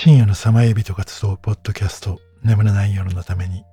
[0.00, 3.64] 深夜のさまよい人が集うポッドキャスト眠れない夜のために。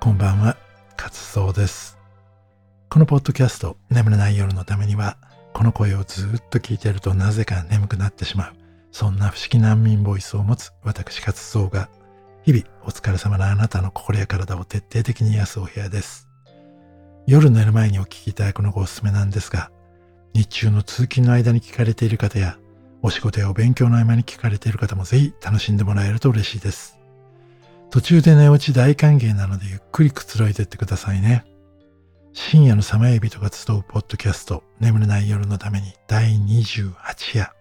[0.00, 0.56] こんばんは
[0.96, 1.96] 活動です。
[2.90, 5.18] このポッドキャスト眠れない夜のためには
[5.52, 8.54] この声をずっと聞いてるとなぜか眠くなってしまう。
[8.90, 11.88] そんな不思議難民ボイスを持つ私活動が
[12.42, 16.28] 日々お疲れ様なあなたの心や体を徹底的に癒すお部屋です。
[17.28, 19.70] 夜寝る前にお聞きいただくのがおすすめなんですが
[20.34, 22.58] 日中の通勤の間に聞かれている方や
[23.02, 26.98] お仕事やお勉強の合間に聞かれている方もぜひ楽しんでもらえると嬉しいです。
[27.90, 31.44] 途中で寝落ち大歓迎なのでゆっくりくつろいでってくださいね。
[32.32, 36.92] 深夜のさまよい人が集うポッドキャスト眠れない夜のために第28
[37.38, 37.52] 夜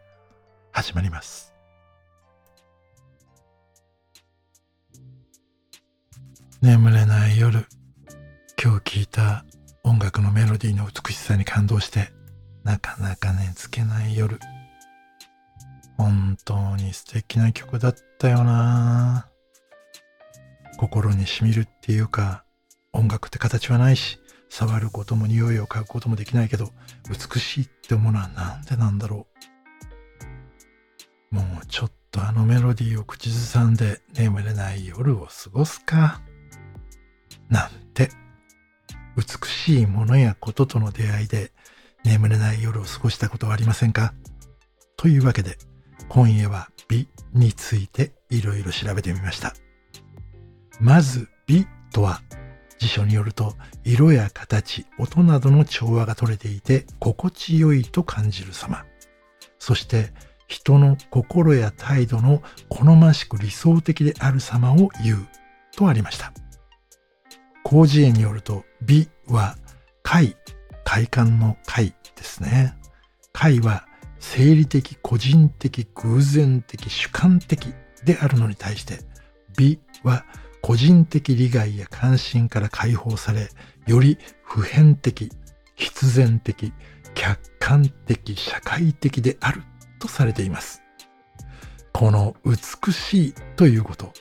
[0.71, 1.53] 始まります。
[6.61, 7.67] 眠れない夜
[8.61, 9.45] 今日聞いた
[9.83, 12.11] 音楽のメロディーの美しさに感動して
[12.63, 14.39] なかなか寝つけない夜
[15.97, 19.27] 本当に素敵な曲だったよな
[20.77, 22.43] 心にしみるっていうか、
[22.93, 26.69] 音楽って形はないし、触ることも匂いを嗅ぐこともできないけど、
[27.09, 29.27] 美しいって思うのはなんでなんだろ
[31.31, 31.35] う。
[31.35, 36.21] もうちょっとあのメロディーを口ずさんで眠れない夜を過ごすか。
[37.49, 38.09] なんて、
[39.15, 41.51] 美しいものやこととの出会いで
[42.03, 44.13] 眠れない夜を過ごしたことはありませんか
[44.95, 45.57] というわけで、
[46.09, 49.53] 今夜は美についていろいろ調べてみました。
[50.79, 52.21] まず美とは
[52.79, 58.85] 辞書によると色や形、音などの調和が取れていて心地よいと感じる様。
[59.59, 60.11] そして
[60.47, 65.27] 人の心や態度の好ましく理想的である様を言う
[65.75, 66.31] とありました。
[67.67, 69.57] 広辞苑によると美は
[70.03, 70.37] 快、
[70.85, 72.77] 快感の快ですね。
[73.33, 73.86] 快は
[74.19, 77.73] 生理的、個人的、偶然的、主観的
[78.03, 78.99] であるのに対して、
[79.57, 80.25] 美は
[80.61, 83.49] 個人的利害や関心から解放され、
[83.85, 85.31] より普遍的、
[85.75, 86.73] 必然的、
[87.13, 89.63] 客観的、社会的である
[89.99, 90.81] とされています。
[91.93, 94.13] この美しいということ、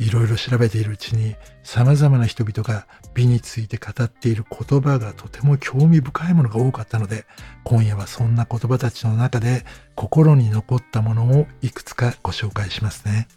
[0.00, 7.26] いろいろ調べているうちに様々な人々が美について語っている言葉がとても興味深いものが多かったので、
[7.64, 9.66] 今夜はそんな言葉たちの中で
[9.96, 13.28] 心に残ったものをいくつかご紹介しますね。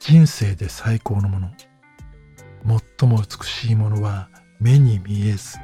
[0.00, 1.50] 人生で最高のもの、
[2.98, 5.56] 最も美しいものは目に見えず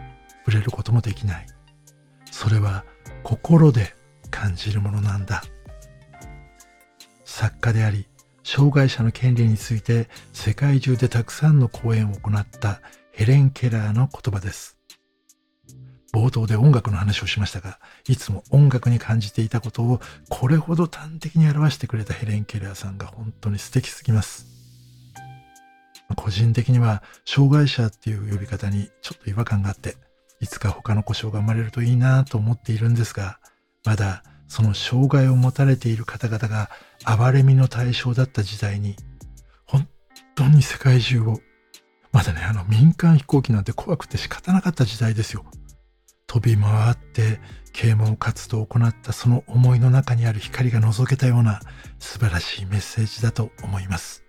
[0.46, 1.46] 触れることもできない。
[2.30, 2.84] それは
[3.24, 3.92] 心で
[4.30, 5.42] 感じるものなんだ。
[7.24, 8.06] 作家であり、
[8.42, 12.80] 障害者の権利について世界中でたくさんの講演を行った
[13.12, 14.78] ヘレン・ケラーの言葉です。
[16.12, 17.78] 冒頭で音楽の話をしましたが、
[18.08, 24.46] いつも音楽に感じていたことをこれほど端的に表してくれたヘレン・ケラーさんが本当に素敵すぎます。
[26.16, 29.96] 個人的には障害者っていう呼び方にちょっと違和感があって、
[30.40, 33.38] いつか他の故障が生まれるといいなと思っているんですが、
[33.84, 36.70] まだその障害を持たれている方々が
[37.16, 38.96] 暴れ身の対象だった時代に、
[39.64, 39.88] 本
[40.34, 41.38] 当に世界中を、
[42.10, 45.44] まだね、あの民間飛行機なんて怖くて仕方なかった時代ですよ。
[46.26, 47.40] 飛び回って
[47.72, 51.60] 啓蒙活動を行ったその思いの中にある光が覗けたような
[52.00, 54.24] 素晴らしいメッセージだと思います。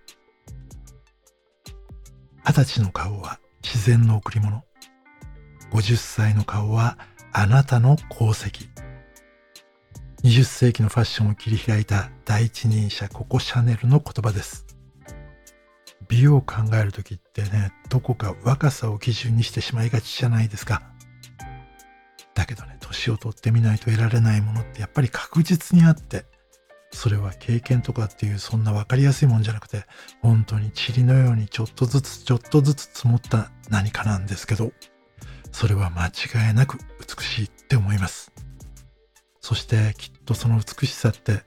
[2.46, 4.64] 二十歳の顔は自然の贈り物。
[5.72, 7.00] 50歳の顔は
[7.34, 8.70] あなたの功績。
[10.24, 14.68] 20世紀のファッションを切り開いた第一人者ココ・シャネルの言葉です。
[16.10, 20.84] 美を考える時ってね、どこか若さを基準にしてしまいがちじゃないですか。
[22.36, 26.26] だけどね、年を取ってみないと得られないものってやっぱり確実にあって、
[26.92, 29.86] それは経験とかっていうそんな分かりやすいもんじゃなくて、
[30.22, 34.72] 本当に塵のようにちょっとずつちょっとずつ積もった何かなんですけど、
[35.52, 38.32] それは間違いなく美しいって思います。
[39.42, 41.44] そしてきっとその美しさって、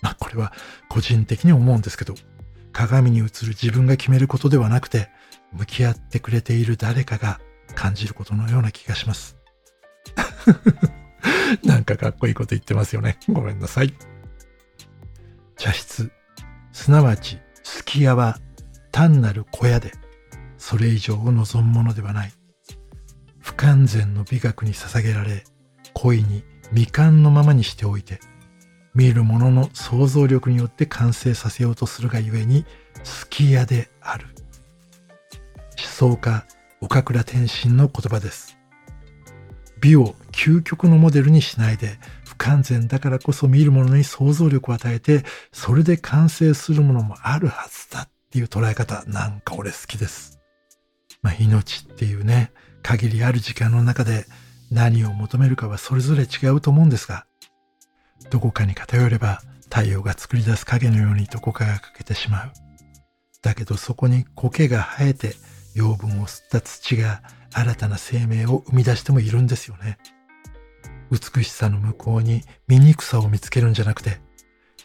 [0.00, 0.52] まあこれは
[0.88, 2.14] 個人的に思うんですけど、
[2.72, 5.10] 鏡に映る自分が決めることではなくて、
[5.52, 7.40] 向き合ってくれている誰かが
[7.74, 9.36] 感じることのような気がします。
[11.64, 13.18] なんかかっこいいこと言ってますよね。
[13.28, 13.94] ごめんなさい。
[15.56, 16.10] 茶室、
[16.72, 18.38] すなわち、すき家は
[18.92, 19.92] 単なる小屋で、
[20.56, 22.32] それ以上を望むものではない。
[23.40, 25.44] 不完全の美学に捧げられ、
[25.94, 28.20] 恋に未完のままにしておいて、
[28.94, 34.26] 見る者のの想像力によって完成させようとするがゆえに、好き家である。
[35.78, 36.44] 思想家、
[36.80, 38.58] 岡倉天心の言葉です。
[39.80, 50.38] 美を究極のモデルにしないで、不完全だからこそ見るものに想像力を与えて、それで完成するものもあるはずだっていう捉え方、なんか俺好きです。
[51.22, 54.26] まあ、命っていうね、限りある時間の中で
[54.70, 57.26] 何を求めるかはそれぞれ違うと思うんですが、
[58.30, 62.52] どこかに偏れば太陽が作り出す影のようにどこかが欠けてしまう。
[63.42, 65.34] だけどそこに苔が生えて
[65.74, 67.22] 養分を吸った土が
[67.52, 69.98] 新たな生命を生み出してもいるんですよね。
[71.10, 74.20] 美しさの向こうに醜さを見つけるんじゃなくて、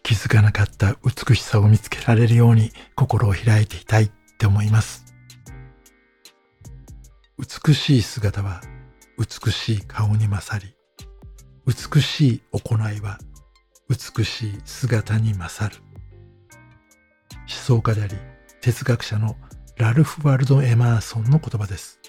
[0.03, 5.03] 気づかなかった美しさを見つけられるように心を開いていたいって思います。
[7.37, 8.61] 美しい姿は
[9.17, 10.75] 美しい顔に勝り、
[11.65, 13.19] 美しい行いは
[13.89, 15.81] 美しい姿に勝る。
[17.31, 18.15] 思想家であり、
[18.61, 19.35] 哲学者の
[19.77, 21.99] ラルフ・ワルド・エマーソンの言葉です。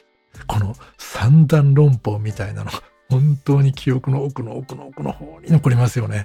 [0.47, 2.71] この三段論法みたいなの、
[3.11, 6.25] 本当に記憶の奥の奥の奥の方に残りますよね。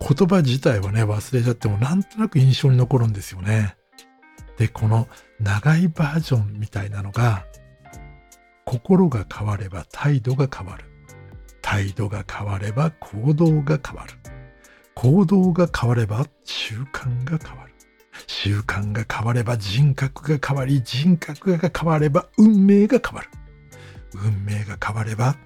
[0.00, 3.76] 言葉自体はね、忘れちゃってもなんとなく印象に残るんですよね。
[4.58, 5.08] で、この
[5.40, 7.46] 長いバージョンみたいなのが、
[8.64, 10.84] 心が変われば態度が変わる。
[11.62, 14.12] 態度が変われば行動が変わる。
[14.94, 17.72] 行動が変われば習慣が変わる。
[18.26, 23.28] 習慣が変われば人格が変わり、人格が変われば運命が変わる。
[24.14, 25.36] 運命が変われば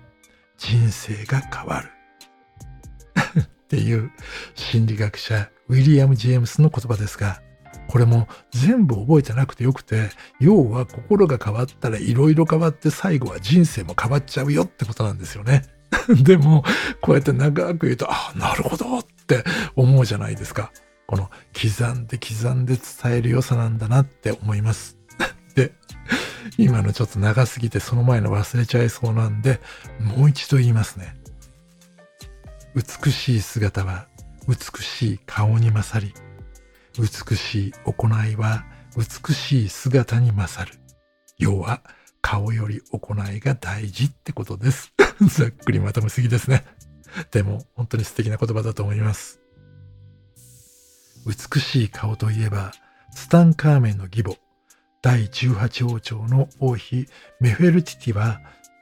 [0.58, 1.90] 人生が変わる。
[3.40, 4.10] っていう
[4.54, 7.42] 心理学者ウィリアム・ジェームスの言葉ですが、
[7.96, 15.62] これも全部覚えてなくてよくて、要は心が変わったら色々変わって最後は人生も変わっちゃうよってことなんですよね。
[16.22, 16.62] でも、
[17.00, 19.44] こうやって長く言うと、あ、なるほどって
[19.76, 20.72] 思うじゃないですか。
[21.06, 24.98] この刻んで刻んで伝える良さなんだなって思います。
[25.56, 25.72] で、
[26.58, 29.58] 今のちょっと長すぎてその前の忘れちゃいそうなんで、
[30.00, 31.16] もう一度言いますね。
[32.74, 34.06] 美しい姿は
[34.46, 36.12] 美しい顔に勝り、
[36.98, 38.64] 美しい行いは
[38.96, 40.78] 美しい姿に勝る。
[41.38, 41.82] 要は、
[42.22, 44.92] 顔より行いが大事ってことです。
[45.20, 46.64] ざっくりまとめすぎですね。
[47.30, 49.40] でも、本当に素敵な言葉だと思います。
[51.26, 52.72] 美しい顔といえば、
[53.14, 54.36] ツタンカーメンの義母、
[55.02, 57.06] 第18王朝の王妃
[57.40, 58.40] メフェルティティは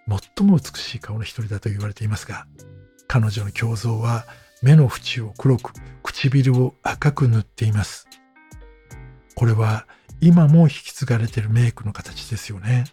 [0.09, 2.47] 最も美しい顔の一人だと言われていますが、
[3.09, 4.25] 彼女の胸像は
[4.63, 5.73] 目の縁を黒く、
[6.15, 8.07] 唇を赤く塗っています。
[9.35, 9.87] これは
[10.21, 12.85] 今も引き継がれているメイクの形ですよね。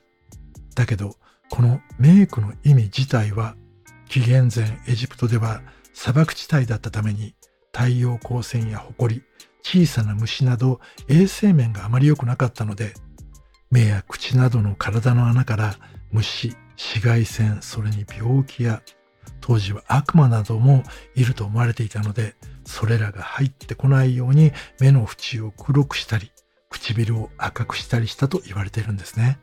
[0.76, 1.16] だけど、
[1.50, 3.56] このメイクの意味自体は、
[4.10, 5.62] 紀元前エジプトでは
[5.94, 7.36] 砂漠地帯だったために
[7.72, 9.22] 太陽光線や埃、
[9.62, 12.96] 小さな虫など衛生面があまり良くなかったので、
[13.70, 15.76] 目や口などの体の穴から
[16.12, 18.82] 虫、紫外線、それに病気や、
[19.42, 20.84] 当時は悪魔なども
[21.16, 22.36] いると思われていたので、
[22.72, 26.32] それらが入ってこないように目の縁を黒くしたり、
[26.70, 29.40] 唇を赤くしたりしたと言われているんですね。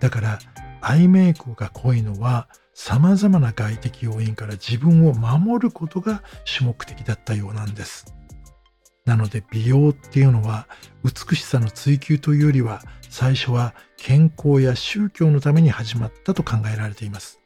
[0.00, 0.38] だから、
[0.80, 8.14] アイメイクが濃いのは、様々な外的要因から自分を守ることが主目的だったようなんです。
[9.04, 10.66] なので美容っていうのは
[11.04, 17.40] 美しさの追求というよりは最初は健康や宗教のために始まったと考えられています。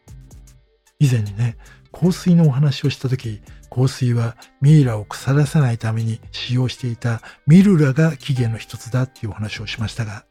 [0.98, 1.56] 以前にね、
[1.92, 10.24] 香水のお話をした時、香水はミイラを腐らせないために使用していたミルラが起源の一つだっていうお話をしましたが、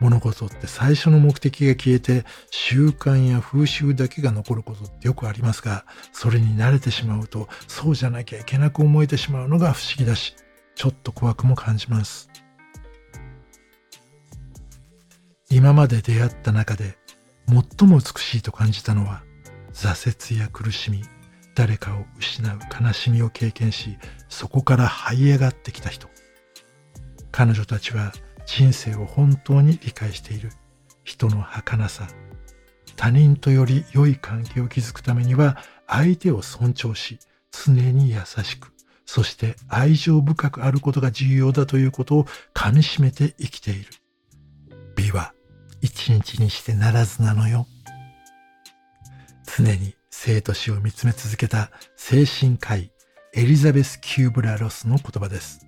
[0.00, 10.36] 物事って最初の目的が消えて習慣や風習だけが残ることってよくありますが、それに慣れてしまうとそうじゃなきゃいけなく思えてしまうのが不思議だし、
[10.74, 12.30] ちょっと怖くも感じます。
[15.50, 16.98] 今まで出会った中で
[17.48, 19.22] 最も美しいと感じたのは
[19.72, 21.02] 挫折や苦しみ、
[21.58, 23.98] 誰かを失う悲しみを経験し、
[24.28, 26.06] そこから這い上がってきた人。
[27.32, 28.12] 彼女たちは
[28.46, 30.52] 人生を本当に理解している
[31.02, 32.06] 人の儚さ。
[32.94, 37.18] 他人とより良い関係を築くためには相手を尊重し、
[37.50, 38.72] 常に優しく、
[39.04, 42.24] そして愛情深くあることが重要だということを
[42.54, 43.90] 噛み締めて生きている。
[44.94, 45.34] 美は
[45.80, 47.66] 一日にしてならずなのよ。
[49.44, 52.90] 常に生と死を見つめ続けた精神科医
[53.34, 55.64] エリザベス・キューブラ・ロスの言葉です。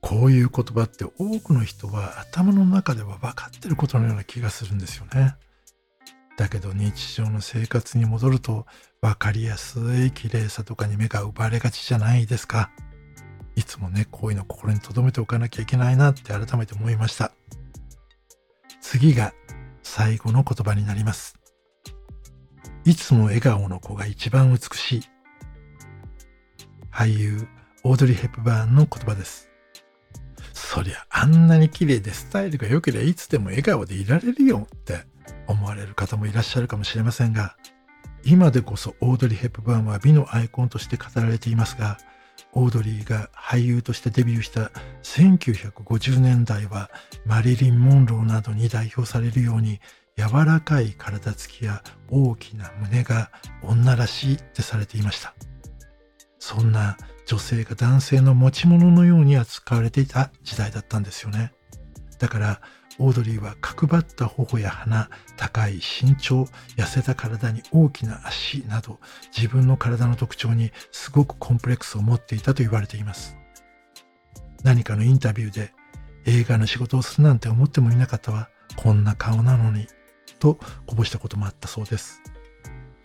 [0.00, 5.36] こういう言葉って多くの人は頭の中では分かってることのような気がするんですよね。
[6.36, 8.66] だけど日常の生活に戻ると
[9.00, 12.72] 分かりやすい綺麗さとかに目が奪われがちじゃないですか。
[13.54, 17.30] いつもね、こういうの心に留めておかなきゃいけないなって改めて思いました。
[18.80, 19.32] 次が
[19.84, 21.38] 最後の言葉になります。
[22.88, 25.02] いつも笑顔の子が一番美しい。
[26.90, 27.46] 俳優
[27.84, 29.50] オードリー・ヘップバーンの言葉です。
[30.54, 35.02] そりゃあんなに綺麗でスタイルが良ければいつでも笑顔でいられるよって
[35.46, 37.58] 思われる方もいらっしゃるかもしれませんが、
[38.24, 41.98] 今でこそオードリー・ヘップバーンは美のアイコンとして語られていますが、
[42.54, 44.70] オードリーが俳優としてデビューした
[45.02, 46.90] 1950年代は
[47.26, 49.78] マリリン・モンローなどに代表されるように
[50.18, 53.30] 柔らかい体つきや大きな胸が
[53.62, 55.32] 女らしいってされていました。
[56.40, 61.52] そんな女性が男性の持ち物のように扱われていた時代だったんですよね。
[62.18, 62.60] だから
[62.98, 68.98] オードリーは角張った頬や鼻、高い身長、痩せた体に大きな足など
[69.36, 73.36] 自分の体の特徴にすごくコンプレックスを持っていたと言われています。
[74.64, 75.72] 何かのインタビューで
[76.26, 78.48] 映画の仕事をするなんて思ってもいなかったわ。
[78.74, 79.86] こんな顔なのに。
[80.38, 82.20] とこぼしたこともあったそうです。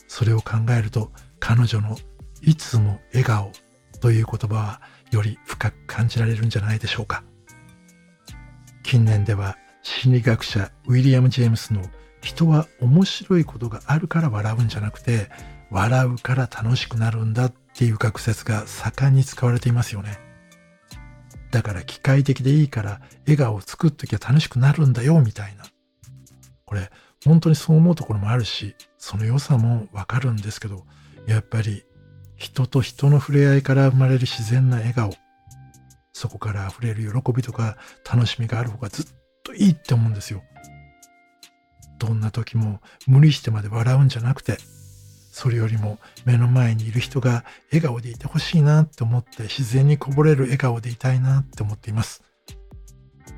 [0.07, 1.97] それを考えると彼女の
[2.41, 3.51] いつも笑顔
[3.99, 7.23] という言葉はより深く感じられるんじゃないでしょうか。
[8.83, 11.81] 近年では心理学者ウィリアム・ジェームスの
[12.21, 15.29] 人は面白いことがあるから笑うんじゃなくて
[15.71, 20.19] 笑うから楽しくなるんだっていう学説が盛んに使われていますよね。
[21.51, 25.65] だから機械的でいいから笑顔を作っときゃ楽しくなるんだよみたいな。
[26.65, 26.89] これ
[27.25, 30.85] 本当にそう思うところもあるしその良さもわかるんですけど
[31.27, 31.85] やっぱり
[32.35, 35.13] 人と人の触れ合いから生まれる自然な笑顔
[36.13, 37.77] そこから溢れる喜びとか
[38.09, 39.05] 楽しみがある方がずっ
[39.43, 40.43] といいって思うんですよ。
[41.99, 44.57] どんな時も無理してまで笑うんじゃなくて、
[45.31, 52.23] それよりも目の前にいる人が笑顔でいてほしいなって思って自然にこぼれる笑顔でいたいなって思っています。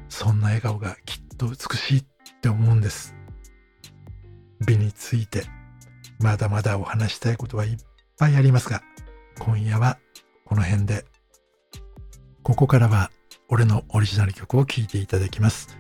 [0.10, 2.06] そんな笑顔がきっと美しいっ
[2.42, 3.16] て思うんです。
[4.66, 5.44] 美について
[6.20, 7.78] まだまだお話したいことはいっ
[8.18, 8.82] ぱいありますが、
[9.40, 9.98] 今夜は
[10.46, 11.06] この辺で。
[12.44, 13.12] ここからは
[13.50, 15.78] 俺のオリジナル曲を聴いていただきます。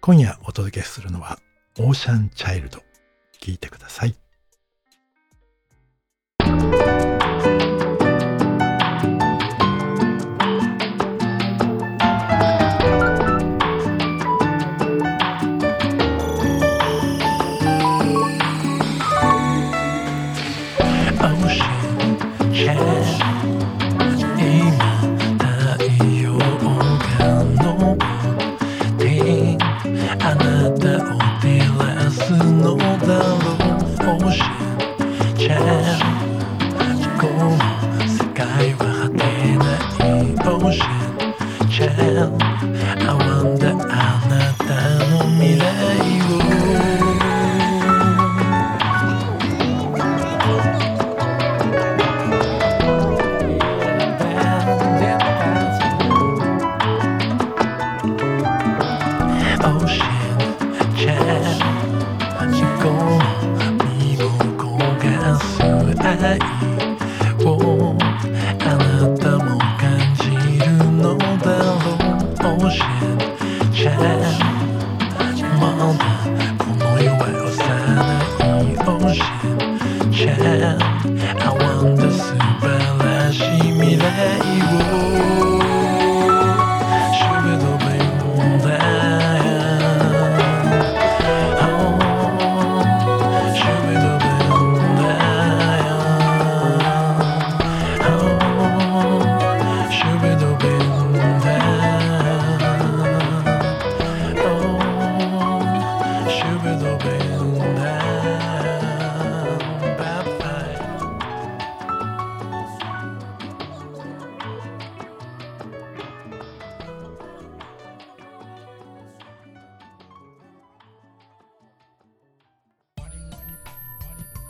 [0.00, 1.38] 今夜お届けするのは
[1.78, 2.78] オーシャンチャイルド。
[3.38, 4.25] 聴いてください。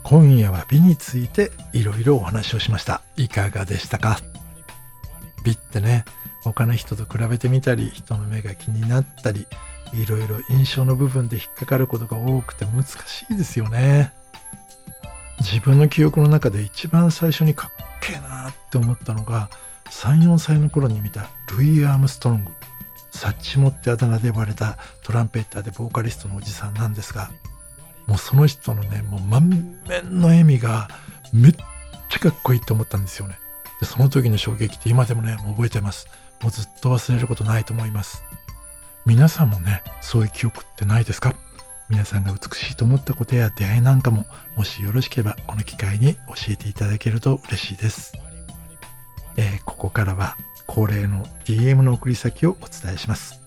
[0.09, 3.01] 今夜は美についていろいろお話をしました。
[3.17, 4.21] いかがでしたか？
[5.43, 6.05] 美ってね、
[6.45, 9.45] 他の人と比べてみたり、人の目が気になったり、
[9.93, 14.13] いろいろ印象の部分で引っかかることが多くて難しいですよね。
[15.41, 19.49] 自分の記憶の中で一番最初にかっけえなって思ったのが、
[19.89, 22.51] 3、4歳の頃に見たルイ・アームストロング。
[23.11, 27.29] サッチモってあだ名で呼ばれたトランペッターでボーカリストのおじさんなんですが、
[28.07, 30.87] もうその人のね、もう満面の笑みが
[31.33, 31.51] めっ
[32.09, 33.37] ちゃかっこいいと思ったんですよね。
[33.79, 36.07] で、その時の衝撃って今でもね、もう覚えてます。
[36.41, 38.23] もうずっと忘れることないと思います。
[39.05, 41.35] 皆さんもね、そういう記憶ってないですか？
[41.89, 48.13] 皆さんが美しいと思ったことや出会いなんかも、もしよろしければこの機会に教えていただけると嬉しいです。
[49.37, 50.35] えー、ここからは
[50.65, 53.41] 恒例の DM の送り先をお伝えします。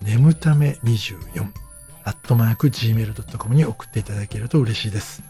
[0.00, 1.52] 眠ため24
[2.04, 5.22] アットマーク gmail.com に送っていただけると嬉しいです。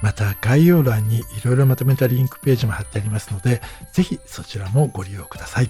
[0.00, 3.60] また概要欄にいろいろまとめたリンクページも貼ってありますので、
[3.92, 5.68] ぜひそちらもご利用ください。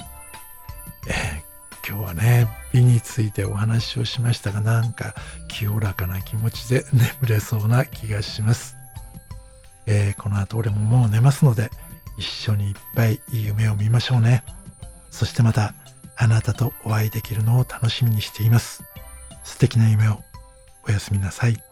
[1.07, 1.48] えー、
[1.89, 5.15] 今日はね、美についてお話をしましたが、なんか
[5.49, 8.77] 清らかな気持ちで眠れそうな気がします。
[9.87, 11.71] えー、この後俺ももう寝ますので、
[12.19, 14.45] 一緒にいっぱいいい夢を見ましょうね。
[15.11, 15.73] そしてまた、
[16.19, 18.85] あなたとお会いできるのを楽しみにしています。
[19.43, 20.23] 素敵な夢を
[20.87, 21.68] おやすみなさい。